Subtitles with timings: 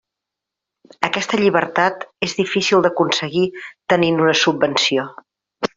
[1.07, 3.47] Aquesta llibertat és difícil d'aconseguir
[3.95, 5.05] tenint una subvenció.